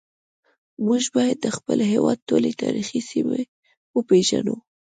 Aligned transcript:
موږ 0.87 1.03
باید 1.15 1.37
د 1.41 1.47
خپل 1.57 1.77
هیواد 1.91 2.19
ټولې 2.29 2.51
تاریخي 2.63 2.99
سیمې 3.09 3.41
وپیژنو 3.97 4.55